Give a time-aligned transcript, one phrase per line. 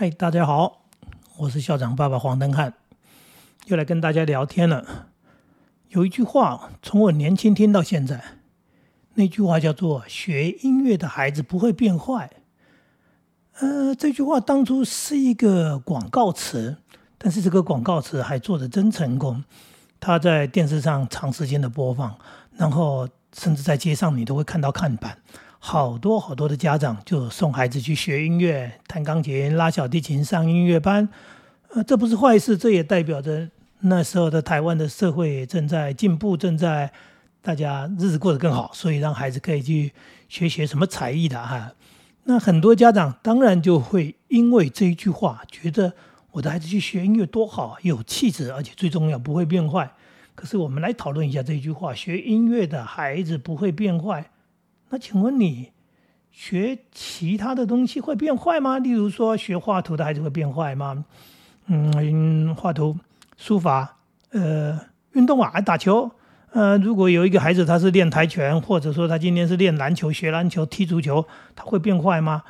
[0.00, 0.84] 嗨，大家好，
[1.38, 2.72] 我是校长爸爸黄登汉，
[3.66, 5.08] 又来跟大家聊天了。
[5.88, 8.22] 有一句话，从我年轻听到现在，
[9.14, 12.30] 那句话叫做“学音乐的孩子不会变坏”。
[13.58, 16.76] 呃，这句话当初是一个广告词，
[17.18, 19.42] 但是这个广告词还做的真成功。
[19.98, 22.16] 他在电视上长时间的播放，
[22.56, 25.18] 然后甚至在街上你都会看到看板。
[25.60, 31.08] 好多好多的家长就送孩子去学音乐，弹钢琴、拉小提琴、上音乐班，
[31.74, 33.48] 呃，这不是坏事，这也代表着
[33.80, 36.90] 那时候的台湾的社会正在进步，正在
[37.42, 39.92] 大家日子过得更好，所以让孩子可以去
[40.28, 41.72] 学学什么才艺的哈。
[42.24, 45.92] 那很多家长当然就会因为这一句话，觉得
[46.30, 49.90] 我的孩子去学音乐多好，有气质，而且最重要不会变坏。
[50.34, 54.30] 可是我们来讨论一下这一句话：学音乐的孩子不会变坏。
[54.90, 55.72] 那请问你
[56.30, 58.78] 学其他的东西会变坏吗？
[58.78, 61.04] 例如说学画图的孩子会变坏吗？
[61.66, 62.96] 嗯，画图、
[63.36, 63.98] 书法、
[64.30, 64.78] 呃，
[65.12, 66.10] 运动啊，打球。
[66.52, 72.42] 呃，如果有一个孩子他是练跆拳，或者说他今天是练篮球、学篮球、踢足球，他会变坏吗？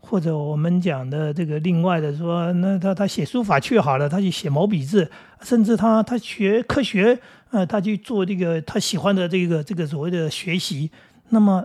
[0.00, 5.08] 或者我们讲的这个另外的说，那他他写书法去好了，他去写毛笔字，
[5.42, 10.90] 甚至他他学科学，呃，他去做这个他喜欢的这个这个所谓的学习，
[11.28, 11.64] 那么。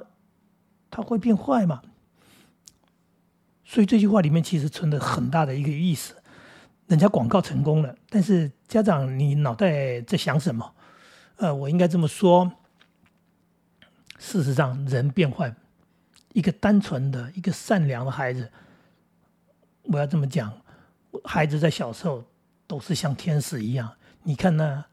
[0.90, 1.82] 它会变坏吗？
[3.64, 6.16] 所以这句话里面其实存着很大的一个意思。
[6.88, 10.74] 人家广告成功了，但是家长你脑袋在想什么？
[11.36, 12.52] 呃，我应该这么说。
[14.18, 15.54] 事实上，人变坏，
[16.34, 18.52] 一个单纯的一个善良的孩子，
[19.84, 20.52] 我要这么讲，
[21.24, 22.24] 孩子在小时候
[22.66, 23.94] 都是像天使一样。
[24.24, 24.84] 你看那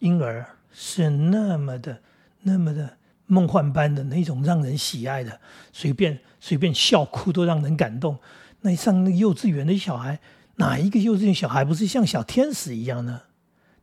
[0.00, 2.02] 婴儿是那么的，
[2.42, 2.98] 那么的。
[3.26, 5.40] 梦幻般的那种让人喜爱的，
[5.72, 8.18] 随便随便笑哭都让人感动。
[8.60, 10.20] 那上那幼稚园的小孩，
[10.56, 13.22] 哪一个幼稚园小孩不是像小天使一样呢？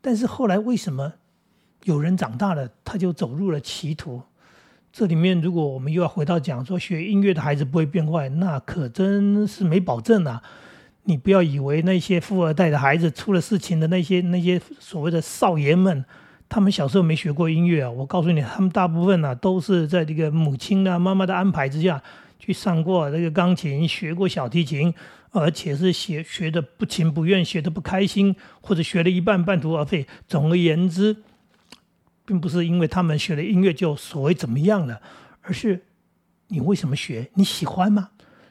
[0.02, 1.14] 但是后来为什么
[1.84, 4.22] 有人长大了他就走入了歧途？
[4.92, 10.44] 这里面如果我们又要回到讲说学音乐的孩子不会变坏，那可真是没保证啊！
[11.04, 16.06] 你不要以为那些富二代的孩子出了事情的那些那些所谓的少爷们。
[16.52, 17.90] 他们小时候没学过音乐啊！
[17.90, 22.04] 我告诉你，他们大部分呢都是在这个母亲啊、妈妈的安排之下
[22.38, 24.94] 去上过这个钢琴，学过小提琴，
[25.32, 30.06] 而且是学学的不情不愿，学的不开心，或者学了一半半途而废。
[30.28, 31.16] 总而言之，
[32.26, 35.02] 并不是因为他们学了音乐就所谓怎么样了，
[35.44, 35.82] 而是
[36.50, 37.30] 你为什么学？
[37.36, 38.10] 你喜欢吗？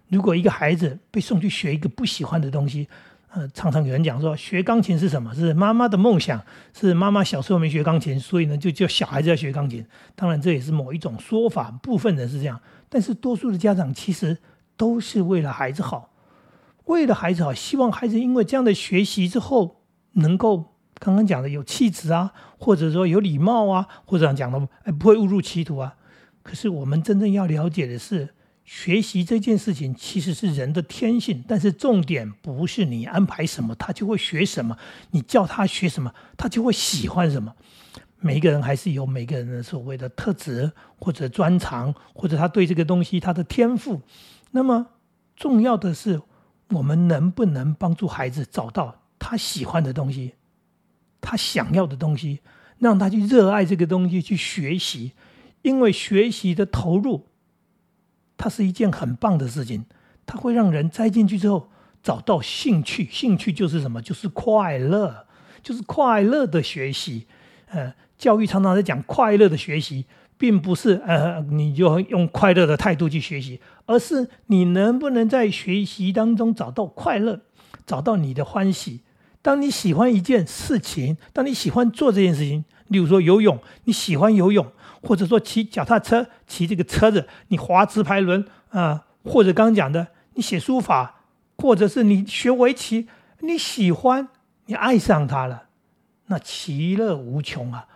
[0.08, 2.88] 如果一个孩子被送去学一个不喜欢的东西，
[3.32, 5.32] 呃，常常有人讲说，学钢琴是什么？
[5.32, 6.42] 是妈妈的梦想，
[6.74, 9.86] 是妈妈小时候没学钢琴，所以呢，就叫小孩子要学钢琴。
[10.16, 14.38] 当然，这也是某一种说法，部分人是这样，但是多数的家长其实
[14.76, 16.10] 都是为了孩子好，
[16.86, 19.76] 为了孩子好，希望孩子因为这样的学习之后，
[20.14, 25.94] 能够刚刚讲的有气质啊，或者说有礼貌啊，或者讲的哎不会误入歧途啊。
[26.42, 28.30] 可是我们真正要了解的是。
[28.72, 34.78] 学习这件事情其实是人的天性，但是重点不是你安排什么他就会学什么，
[35.10, 37.52] 你叫他学什么他就会喜欢什么。
[38.20, 40.70] 每一个人还是有每个人的所谓的特质
[41.00, 44.00] 或者专长，或者他对这个东西他的天赋。
[44.52, 44.86] 那么
[45.34, 46.22] 重要的是，
[46.68, 50.34] 我们能不能帮助孩子找到他喜欢的东西，
[51.20, 52.38] 他想要的东西，
[52.78, 55.10] 让他去热爱这个东西去学习，
[55.62, 57.26] 因为学习的投入。
[58.40, 59.84] 它是一件很棒的事情，
[60.24, 61.68] 它会让人栽进去之后
[62.02, 63.06] 找到兴趣。
[63.10, 64.00] 兴趣就是什么？
[64.00, 65.26] 就是快乐，
[65.62, 67.26] 就是快乐的学习。
[67.68, 70.06] 呃，教育常常在讲快乐的学习，
[70.38, 77.42] 并不是呃，你就用快乐的态度去学习，而是你能不能在学习当中找到快乐，
[77.84, 79.02] 找到你的欢喜。
[79.42, 84.66] 当你喜欢一件事情，当你喜欢做这件事情，例如说游泳，你喜欢游泳。
[85.02, 91.22] 或者说骑脚踏车，骑这个车子，你滑直排轮啊，或者刚刚讲的，你写书法，
[91.56, 93.08] 或者是你学围棋，
[93.40, 94.28] 你喜欢，
[94.66, 95.64] 你爱上它了，
[96.26, 97.86] 那其乐无穷啊！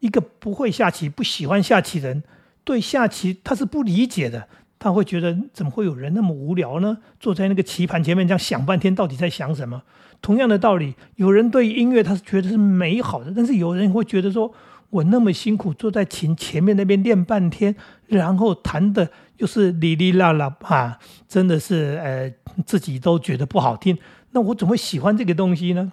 [0.00, 2.24] 一个不会下棋、不喜欢下棋人，
[2.64, 4.48] 对下棋他是不理解的，
[4.80, 6.98] 他会觉得怎么会有人那么无聊呢？
[7.20, 9.82] 坐在那个棋盘前面这样想半天，到底在想什么？
[10.20, 14.52] 同样的道理，有人对音乐他是觉得是美好的，但是有人会觉得说。
[14.90, 17.76] 我那么辛苦坐在琴前面那边练半天，
[18.06, 20.98] 然后弹的又是哩哩啦啦啊，
[21.28, 22.32] 真的是呃
[22.64, 23.98] 自己都觉得不好听。
[24.30, 25.92] 那我怎么会喜欢这个东西呢？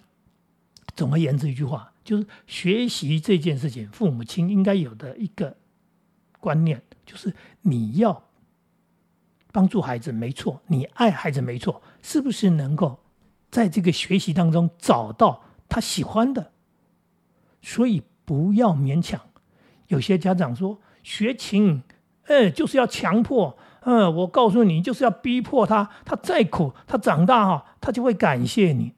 [0.95, 5.57] 总而言之，一句话就是学习这件事情，父母亲应该有的一个
[6.39, 8.23] 观念，就是你要
[9.51, 12.99] 帮助孩子没错，你爱孩子没错，是不是能够
[13.51, 16.51] 在这个学习当中找到他喜欢的？
[17.61, 19.21] 所以不要勉强。
[19.87, 21.83] 有些家长说学琴，
[22.25, 23.57] 哎，就是要强迫。
[23.81, 28.91] 嗯，我告诉你，就是要逼迫他，他再苦，他长大哈，他就会感谢你。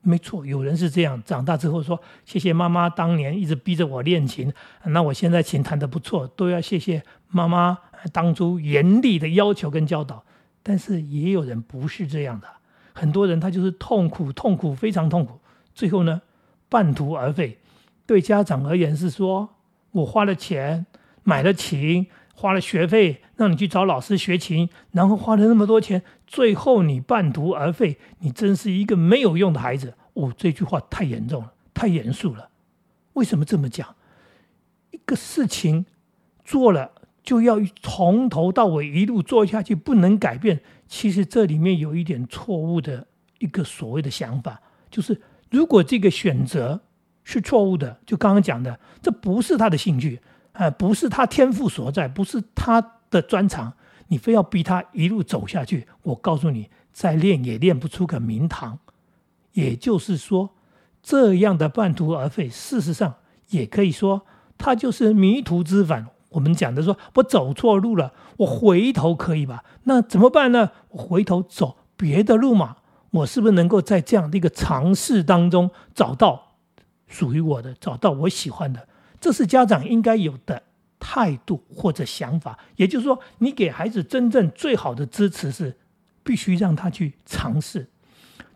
[0.00, 4.50] 没错，有人是这样，长大之后说谢谢妈妈当年一直逼着我练琴，
[4.86, 7.76] 那我现在琴弹得不错，都要谢谢妈妈
[8.10, 10.24] 当初严厉的要求跟教导。
[10.62, 12.48] 但是也有人不是这样的，
[12.94, 15.38] 很多人他就是痛苦，痛苦，非常痛苦，
[15.74, 16.22] 最后呢
[16.70, 17.58] 半途而废。
[18.08, 19.50] 对家长而言是说，
[19.92, 20.86] 我花了钱
[21.22, 22.06] 买了琴。
[22.40, 29.94] 花了学费让你去找老师学琴，然后花了那么多钱，最后你半途而废，你真是一个没有用的孩子。
[30.12, 32.48] 哦，这句话太严重了，太严肃了。
[33.14, 33.92] 为什么这么讲？
[34.92, 35.84] 一个事情
[36.44, 36.92] 做了
[37.24, 40.60] 就要从头到尾一路做下去，不能改变。
[40.86, 43.04] 其实这里面有一点错误的
[43.40, 44.62] 一个所谓的想法，
[44.92, 45.20] 就是
[45.50, 46.80] 如果这个选择
[47.28, 50.18] 是错误的，就刚刚讲的，这不是他的兴趣。
[50.52, 53.70] 呃，不是他天赋所在，不是他的专长，
[54.06, 58.78] 你非要逼他一路走下去，我告诉你，再练也练不出个名堂。
[59.52, 60.54] 也就是说，
[61.02, 63.16] 这样的半途而废，事实上
[63.50, 64.22] 也可以说，
[64.56, 66.06] 他就是迷途知返。
[66.30, 69.62] 我们讲的说，我走错路了，我回头可以吧？
[69.84, 70.70] 那怎么办呢？
[70.88, 72.78] 我回头走别的路嘛？
[73.10, 76.47] 我是不是能够在这样的一个尝试当中找到
[77.08, 78.86] 属于我的，找到我喜欢的？
[79.20, 80.62] 这是家长应该有的
[81.00, 85.76] 态度或者想法，也就是说，你给孩子真正最好的支持是，
[86.22, 87.88] 必须让他去尝试。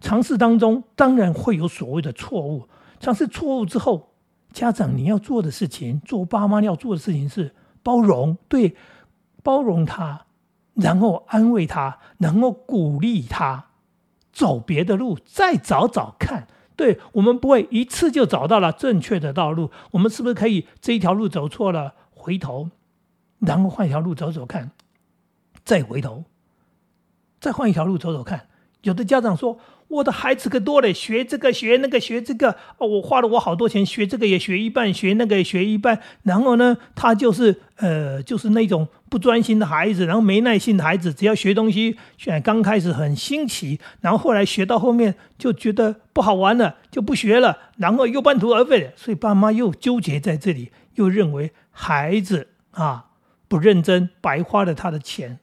[0.00, 2.69] 尝试当中当然会有所谓的错误，
[3.00, 4.14] 尝试错误之后，
[4.52, 8.76] 家长你要做的事情，做爸妈要做的事情是包容，对，
[9.43, 10.26] 包容他，
[10.75, 13.66] 然后安慰他，然后鼓励他
[14.32, 16.46] 走别的路，再找找看。
[16.82, 22.70] 对我们不会一次就找到了正确的道路，我们是不是可以这一条路走错了，回头，
[23.38, 24.73] 然后换一条路走走看，
[25.64, 26.25] 再回头，
[27.38, 28.49] 再换一条路走走看。
[28.82, 29.58] 有的家长说。
[29.92, 36.00] 我的孩子可多了，学这个学那个学这个哦，我花了我好多钱学这个也学一半，学那个也学一半。
[36.22, 41.12] 然后呢，他就是呃，就是那种不专心的孩子，然后没耐心的孩子。
[41.12, 48.92] 只要学东西，选刚开始很新奇，然后后来学到后面就觉得不好玩了，就不学了，然后又半途而废了。
[48.96, 53.10] 所以爸妈又纠结在这里，又认为孩子啊
[53.46, 55.40] 不认真，白花了他的钱。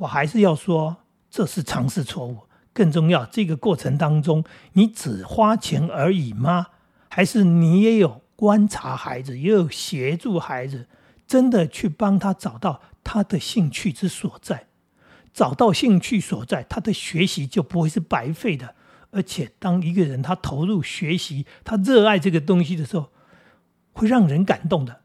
[0.00, 0.98] 我还是要说，
[1.30, 2.40] 这是常识错误。
[2.78, 4.44] 更重要，这个过程当中，
[4.74, 6.68] 你只花钱而已吗？
[7.08, 10.86] 还是你也有观察孩子，也有协助孩子，
[11.26, 14.66] 真的去帮他找到他的兴趣之所在？
[15.34, 18.76] 找到兴趣所在，他的学习就不会是白费的。
[19.10, 23.10] 而且，当一个人他投入学习，他热爱这个东西的时候，
[23.92, 25.00] 会让人感动的。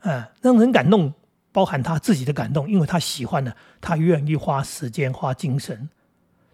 [0.00, 1.14] 嗯，让人感动，
[1.52, 5.88] 包含他自己的感动，因为他喜欢的，他愿意花时间、花精神。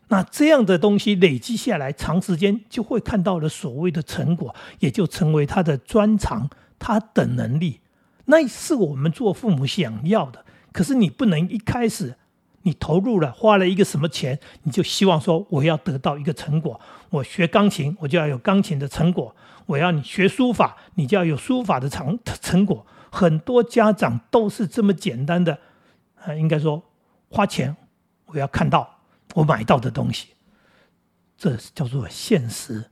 [0.08, 7.80] 那这样的东西累积下来，长时间就会看到了所谓的成果，也就成为他的专长，他的能力。
[8.24, 10.44] 那是我们做父母想要的。
[10.72, 12.14] 可是你不能一开始
[12.62, 16.80] 你投入了，花了一个什么钱，你就希望说我要得到一个成果。
[17.10, 19.34] 我学钢琴，我就要有钢琴的成果；
[19.66, 22.86] 我要你学书法，你就要有书法的成成果。
[23.10, 25.58] 很多家长都是这么简单的，
[26.22, 26.82] 啊，应该说
[27.30, 27.76] 花钱，
[28.26, 28.97] 我要看到。
[29.34, 30.28] 我买到的东西，
[31.36, 32.90] 这叫做现实，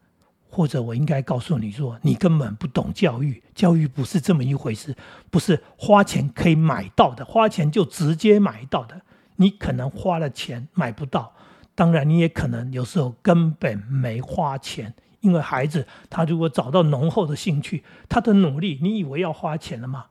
[0.49, 4.95] 或者我应该告诉你说，你根本不懂教育，教育不是这么一回事，
[5.31, 9.01] 不是花钱可以买到的，花钱就直接买到的。
[9.37, 11.35] 你可能花了钱买不到，
[11.75, 20.07] 当然你也可能有时候根本没花钱，因为孩子他如果找到浓厚的兴趣，他的努力，你以为要花钱了吗？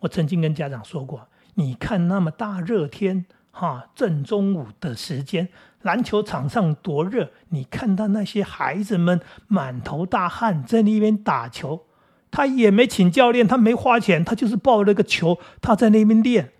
[0.00, 3.26] 我曾经跟家长说过，你看那么大热天。
[3.58, 5.48] 哈，正中午的时间，
[5.80, 7.30] 篮球场上多热！
[7.48, 11.86] 你看到那些孩子们满头大汗在那边打球，
[12.30, 16.52] 他也没请教练，他没花钱，他就是抱了个球，他在那边练。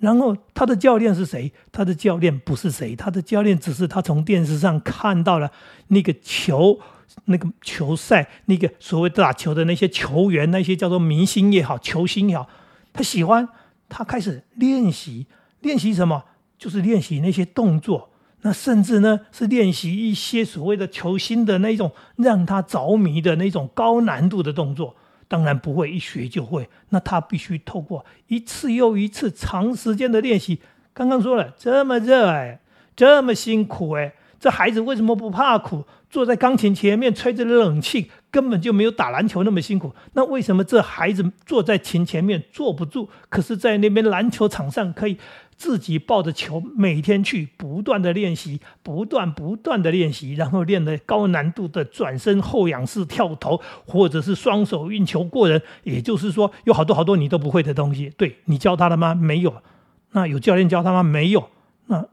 [0.00, 1.50] 然后他的教练是谁？
[1.72, 5.50] 他的教练不是谁，他的教练只是他从电视上看到了
[5.88, 6.78] 那个球，
[7.24, 12.46] 那个球赛，那个所谓打球的那些球员，那些叫做明星也好，球星也好，
[12.92, 13.48] 他喜欢，
[13.88, 15.26] 他开始练习，
[15.60, 16.24] 练习什么？
[16.62, 18.08] 就是练习那些动作，
[18.42, 24.94] 那甚至呢是练习一些所谓的球星的那种让他着迷的那种高难度的动作。
[25.26, 30.60] 当然不会一学就会，那他必须透过一次又一次长时间的练习，
[30.94, 32.60] 刚刚说了，这么热哎，
[32.94, 35.84] 这么辛苦哎，这孩子为什么不怕苦？
[36.08, 39.94] 坐在钢琴前面吹着冷气，根本就没有打篮球那么辛苦。
[40.12, 43.08] 那为什么这孩子坐在琴前面坐不住？
[43.30, 45.16] 可是，在那边篮球场上可以
[45.62, 55.62] 自己抱着球，每天去不断的练习，不断不断的练习，然后练的高难度的转身后仰式跳投，或者是双手运球过人。
[55.84, 58.10] 也就是说，有好多好多你都不会的东西。
[58.10, 59.14] 对你教他了吗？
[59.14, 59.62] 没有。
[60.10, 61.04] 那有教练教他吗？
[61.04, 61.48] 没有。
[61.86, 62.04] 那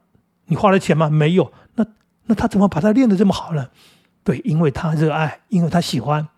[0.44, 1.10] 你花了钱吗？
[1.10, 1.52] 没有。
[1.74, 1.84] 那
[2.26, 3.70] 那他怎么把他练得这么好呢？
[4.22, 6.28] 对，因为他热爱，因为他喜欢。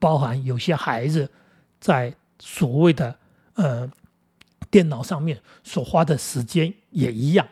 [0.00, 1.30] 包含有些孩子
[1.78, 3.14] 在所谓的
[3.54, 3.88] 呃
[4.70, 7.46] 电脑上面所花的时间也一样，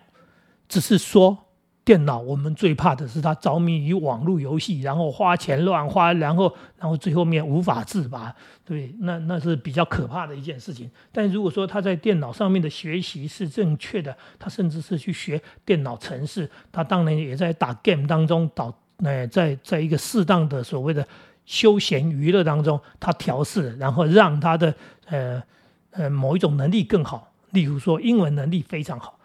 [0.68, 1.38] 只是说。
[1.86, 10.90] 电脑，我们最怕的是他着迷于网络游戏，然后花钱乱花，然后然后最后面无法自拔，对，那那是比较可怕的一件事情。
[11.12, 21.06] 但如果说他在电脑上面的学习是正确的，他甚至是去学电脑程式，他当然也在打 game 当中导，呃，在在一个适当的所谓的
[21.44, 25.40] 休闲娱乐当中，他调试，然后让他的呃
[25.96, 29.18] 呃某一种能力更好，例如说英文能力非常好。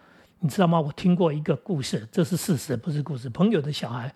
[0.44, 0.82] 你知道吗？
[0.82, 3.30] 我听过一个故事，这是事实，不是故事。
[3.30, 4.12] 朋友的小孩，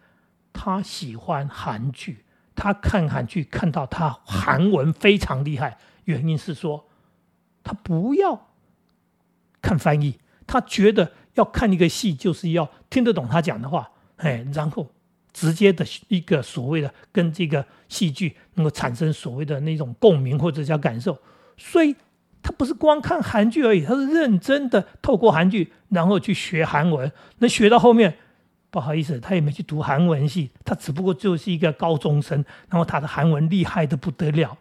[0.52, 6.88] 他喜欢韩剧，他看韩剧看到他韩文非常厉害，原因是说
[7.64, 8.48] 他不要
[9.62, 14.92] 看翻译，他觉得要看一个戏就是要听得懂他讲的话，哎，然后
[15.32, 21.16] 直接的一个所谓的跟这个戏剧能够产生所谓的那种共鸣或者叫感受，
[21.56, 21.96] 所以。
[22.46, 27.12] 他不是光看韩剧而已，他是认真的透过韩剧，然后去学韩文。
[27.40, 28.20] 那学到后面，
[28.70, 34.56] 不好意思，他也没去读韩文系，他只不过就是一个高中生，然后他的韩文厉害的不得了。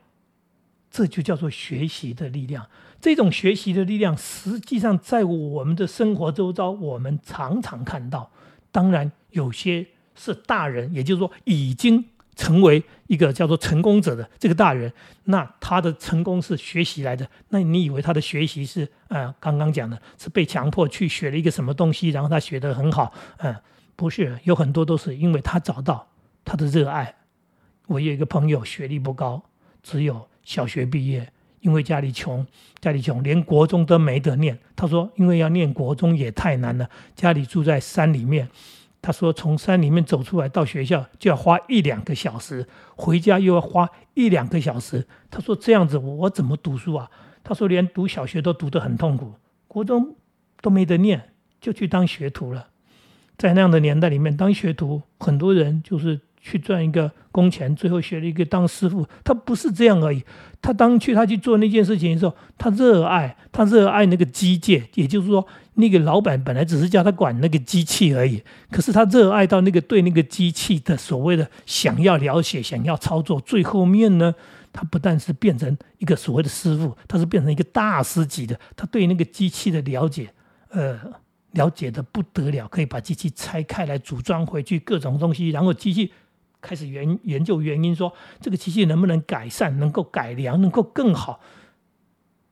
[0.90, 2.66] 这就叫做学习的力量。
[3.02, 8.30] 这种学习的力量，实际上在我们的生活周遭，我们常常看到。
[8.72, 12.06] 当然，有些是大人，也就是说已经。
[12.36, 14.92] 成为一个叫做成功者的这个大人，
[15.24, 17.28] 那他的成功是学习来的。
[17.48, 23.12] 那你以为他的学习是呃刚刚讲的是被强迫去学了一个什么东西，然后他学得很好？
[23.38, 23.54] 嗯，
[23.96, 26.08] 不是，有很多都是因为他找到
[26.44, 27.14] 他的热爱。
[27.86, 29.42] 我有一个朋友学历不高，
[29.82, 32.46] 只有小学毕业，因为家里穷，
[32.80, 34.58] 家里穷，连国中都没得念。
[34.74, 38.48] 他说，因为要念国中也太难了，家里住在山里面。
[39.06, 47.10] 他说：“从山里面走出来到学校就要花一两个小时，回家又要花一两个小时。”他说：“这样子我怎么读书啊？”
[47.44, 49.34] 他说：“连读小学都读得很痛苦，
[49.68, 50.16] 国中
[50.62, 52.68] 都没得念，就去当学徒了。
[53.36, 59.04] 在那样的年代里面，当学徒很多人就是去赚一个工钱，最后学了一个当师傅。
[59.24, 60.22] 他不是这样而已。
[60.60, 65.46] 他当去他去做那件事情的时候，他热爱，他热爱那个机械，也就是说。”
[65.76, 74.32] 那个老板本来只是叫他管那个机器而已，可是他热爱到那个对那个机器的所谓的想要了解、想要操作，最后面呢，
[74.72, 78.56] 他不但是变成一个所谓的师傅，他是变成一个大师级的。
[78.76, 80.32] 他对那个机器的了解，
[80.68, 80.96] 呃，
[81.54, 86.12] 了解的不得了，可以把机器拆开来组装回去各种东西，然后机器
[86.66, 91.40] 开始研研究原因，说这个机器能不能改善、能够改良、能够更好。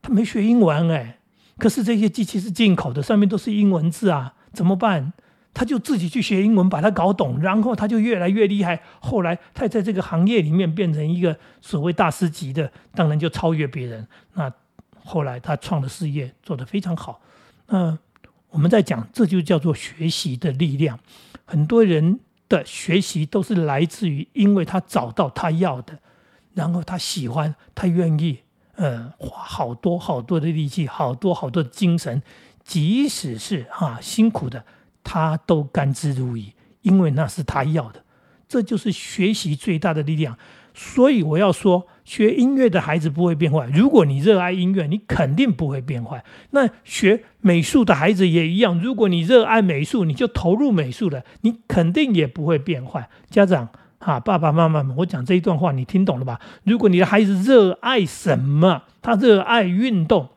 [0.03, 1.19] 他没学英文哎。
[1.59, 5.13] 可是这些机器是进口的，上面都是英文字啊，怎么办？
[5.55, 8.83] 他就自己去学英文，把它搞懂，然后他就越来越厉害。
[9.01, 14.09] 后来他在这个行业里面变成一个所谓大师级的，当然就超越别人。
[14.35, 14.51] 那
[15.05, 17.21] 后来他创的事业做得非常好。
[17.69, 17.97] 那
[18.49, 20.99] 我们在讲，这就叫做学习的力量。
[21.45, 22.19] 很多人
[22.53, 25.99] 的学习都是来自于，因为他找到他要的，
[26.53, 28.41] 然后他喜欢，他愿意。
[28.75, 32.23] 呃，花好多好多的力气，好多好多的精神，
[32.65, 34.65] 即使是啊辛苦的，
[35.03, 38.03] 他都甘之如饴，因为那是他要的。
[38.49, 40.37] 这就是学习最大的力量。
[40.75, 43.67] 所以我要说，学音乐的孩子不会变坏。
[43.73, 46.25] 如果你热爱音乐，你肯定不会变坏。
[46.51, 48.81] 那学美术的孩子也一样。
[48.81, 53.09] 如果你热爱美术，你就投入美术了，你肯定也不会变坏。
[53.31, 53.69] 家长。
[54.03, 56.41] 啊，爸爸妈妈们，我讲这一段话，你听懂了吧？
[56.65, 60.31] 如果你的孩子热爱什么，他热爱运动，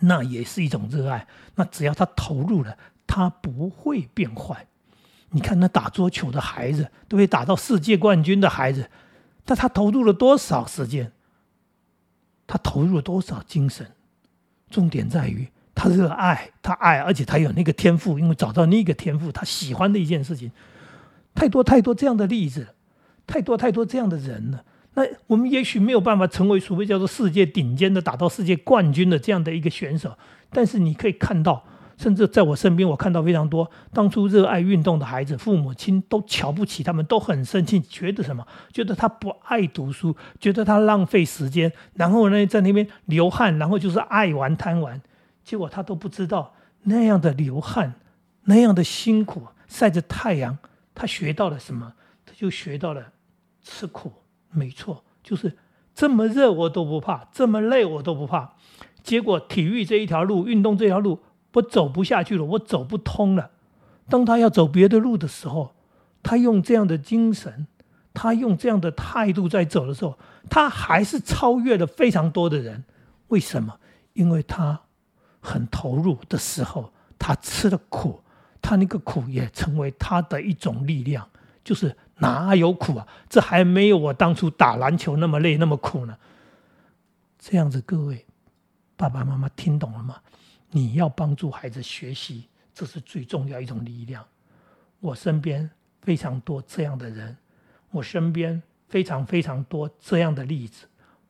[0.00, 1.28] 那也是一种热爱。
[1.54, 4.66] 那只要他投入了，他不会变坏。
[5.30, 8.90] 你看那打桌球的孩子，都会打到世界冠军的孩子，
[9.48, 11.10] 但他投入了多少时间？
[12.46, 13.86] 他投入了多少精神？
[14.68, 20.52] 重点在于他热爱，他爱，而且他有那个天赋，因为找到那个天赋，他喜欢的一件事情。
[21.34, 22.74] 太多太多这样的例子，
[23.26, 24.62] 太多太多这样的人了。
[24.92, 30.18] 那我们也许没有办法成为所谓叫做世界顶尖的、打到世界冠军的这样的一个选手，
[30.50, 31.64] 但是你可以看到
[31.98, 38.46] 甚至在我身边，我看到非常多当初热爱运动的孩子，父母亲都瞧不起他们，都很生气，觉得什么？
[38.72, 45.02] 觉得他不爱读书，觉得他浪费时间，然后呢，在那边流汗，然后就是爱玩贪玩。
[45.42, 47.94] 结果他都不知道那样的流汗，
[48.44, 50.56] 那样的辛苦，晒着太阳，
[50.94, 51.94] 他学到了什么？
[52.24, 53.12] 他就学到了
[53.60, 54.12] 吃苦。
[54.52, 55.58] 没错，就是
[55.94, 58.54] 这么热我都不怕，这么累我都不怕。
[59.02, 61.20] 结果体育这一条路，运动这条路。
[61.54, 63.50] 我走不下去了，我走不通了。
[64.08, 65.74] 当他要走别的路的时候，
[66.22, 67.66] 他用这样的精神，
[68.14, 72.84] 他用这样的态度在走的时候，他还是超越了非常多的人。
[73.28, 73.78] 为什么？
[74.12, 74.80] 因为他
[75.40, 78.20] 很投入的时候，他吃了苦，
[78.62, 81.28] 他那个苦也成为他的一种力量。
[81.64, 83.06] 就是哪有苦啊？
[83.28, 86.16] 这还没有我当初打篮球那么累那么苦呢。
[87.38, 88.24] 这样子，各位
[88.96, 90.16] 爸爸妈妈听懂了吗？
[90.70, 94.26] 你要帮助孩子学习，这是最重要一种力量。
[95.00, 95.70] 我身边
[96.02, 97.36] 非常多这样的人，
[97.90, 100.86] 我身边非常非常多这样的例子，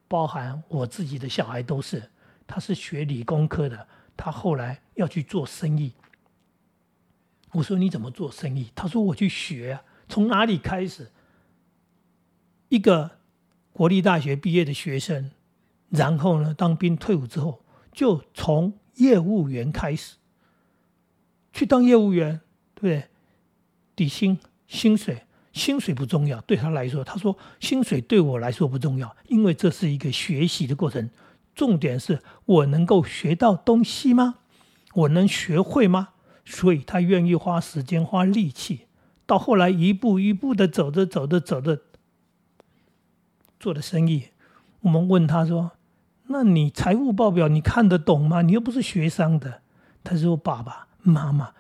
[0.07, 2.11] 包含我自己的小孩都是。
[2.47, 5.93] 他是学理工科的，他后来要去做生意。
[7.53, 8.73] 我说你怎么做生意？
[8.75, 9.79] 他说我去学，
[10.09, 11.11] 从哪里开始？
[12.71, 13.11] 一个
[13.73, 15.31] 国立大学毕业的学生，
[15.91, 20.17] 然后呢，当兵退伍之后，就从业务员开始
[21.53, 22.41] 去当业务员，
[22.75, 23.09] 对不对？
[23.97, 24.39] 底薪、
[24.69, 31.11] 薪水、薪水不重要，对他来说，他说薪水对我来说不重要，因为这是一个学习的过程。
[31.55, 34.37] 重点是我能够学到东西吗？
[34.95, 36.11] 我能学会吗？
[36.45, 38.83] 所以他愿意花时间、花力气。
[39.27, 41.81] 到后来，一步一步的走着走着走着，
[43.59, 44.29] 做的生意。
[44.81, 45.73] 我们问他说。
[46.31, 48.43] 那你财务报表你看得懂吗？
[48.43, 49.63] 你又不是学商的。
[50.05, 51.53] 他说：“爸爸妈妈，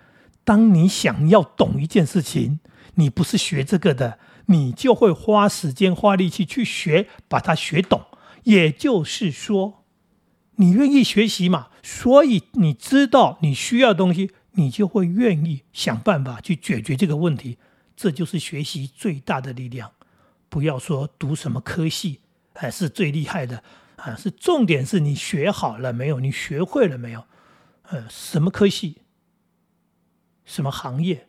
[0.44, 2.60] 当你想要懂一件事情，
[2.94, 8.02] 你不是学这个的，你就会花时间花力气去学，把它学懂。
[8.44, 9.84] 也就是说，
[10.56, 11.68] 你愿意学习嘛？
[11.82, 17.58] 所以你知道你需要东西，你就会愿意想办法去解决这个问题。
[17.96, 19.92] 这就是学习最大的力量。
[20.48, 22.20] 不要说读什么科系
[22.54, 23.62] 还是最厉害的。”
[23.98, 26.20] 啊，是重点是你学好了没有？
[26.20, 27.24] 你学会了没有？
[27.82, 29.02] 呃，什么科系？
[30.44, 31.28] 什么行业？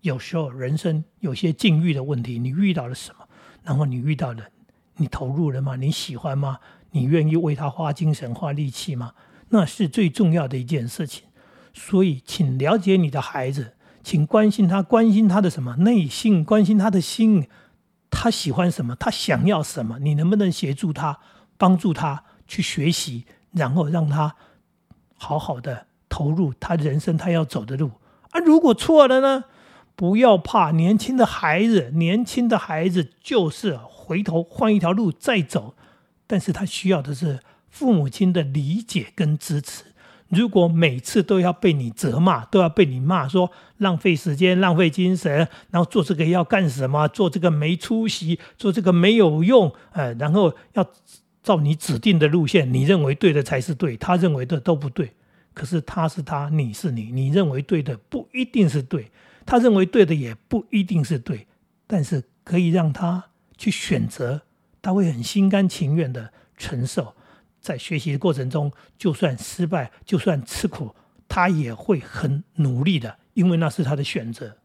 [0.00, 3.28] 有时候人生有些境遇的问题，你遇到了什么？
[3.62, 4.44] 然后你遇到了，
[4.96, 5.76] 你投入了吗？
[5.76, 6.60] 你喜欢吗？
[6.92, 9.12] 你愿意为他花精神、花力气吗？
[9.50, 11.24] 那是最重要的一件事情。
[11.74, 17.48] 所以，请了解你的孩子，请关心他，关心他的什么内心，关心他的心，
[18.08, 18.96] 他喜欢什么？
[18.96, 19.98] 他想要什么？
[19.98, 21.18] 你能不能协助他？
[21.58, 24.36] 帮助他去学习，然后让他
[25.16, 27.90] 好好的投入他人生他要走的路
[28.30, 28.40] 啊！
[28.40, 29.44] 如果错了呢？
[29.94, 35.74] 不要怕，年轻的孩子，年轻的孩子就是回头换一条路再走，
[36.26, 37.40] 但是他需要的是
[37.70, 39.84] 父母亲的理解跟支持。
[40.28, 47.08] 如果每次都要被你责骂，都要被你骂，说浪费时间、浪费精神，然后做这个要干什么？
[47.08, 50.86] 做这个没出息，做这个没有用，呃，然后要。
[51.46, 55.12] 照你指定的路线，你认为对的才是对，他认为的都不对。
[55.54, 59.12] 可是他是他，你是你，你认为对的不一定是对，
[59.46, 61.46] 他认为对的也不一定是对。
[61.86, 64.42] 但是可以让他去选择，
[64.82, 67.14] 他会很心甘情愿的承受，
[67.60, 70.92] 在学习的过程中，就算失败，就算吃苦，
[71.28, 74.56] 他也会很努力的，因为那是他的选择。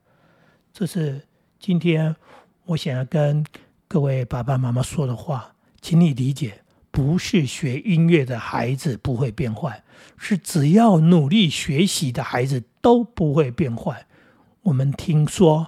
[0.74, 1.22] 这是
[1.60, 2.15] 今天
[2.65, 3.46] 我想要跟
[3.88, 6.60] 各位爸爸妈妈说的话，请你理解。
[6.92, 9.84] 不是学音乐的孩子不会变坏，
[10.18, 14.06] 是只要努力学习的孩子都不会变坏。
[14.64, 15.68] 我们听说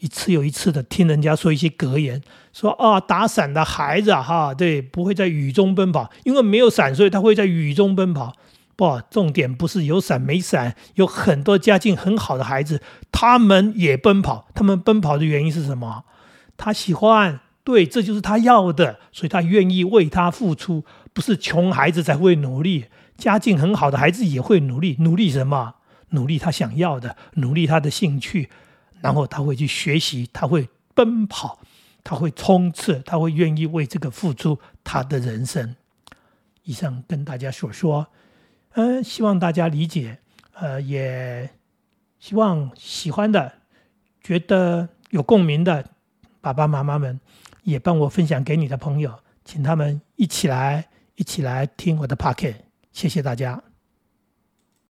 [0.00, 8.34] 一次又一次的听人家说一些格言，说啊，打伞的孩子，哈，对，不会在雨中奔跑，因为没有伞，所以他会在雨中奔跑。
[8.74, 12.80] 不，重点不是有伞没伞，有很多家境很好的孩子，
[13.12, 14.48] 他们也奔跑。
[14.54, 16.04] 他们奔跑的原因是什么？
[16.56, 17.41] 他喜欢。
[17.64, 20.84] 对，这就是他要的，所以他愿意为他付出。
[21.12, 22.86] 不是穷孩子才会努力，
[23.18, 24.96] 家境很好的孩子也会努力。
[25.00, 25.74] 努力什么？
[26.10, 28.48] 努力他想要的，努力他的兴趣，
[29.00, 31.60] 然后他会去学习，他会奔跑，
[32.02, 35.76] 他会冲刺，他会愿意为这个付出他的人生。
[36.64, 38.06] 以上跟大家所说，
[38.72, 40.18] 嗯，希望大家理解，
[40.54, 41.50] 呃，也
[42.18, 43.52] 希望喜欢的、
[44.22, 45.84] 觉得有共鸣的
[46.40, 47.20] 爸爸妈妈们。
[47.62, 52.58] 也帮我分享给你的朋友，请他们一起来，一起来听我的 p o c k e t
[52.92, 53.71] 谢谢大家。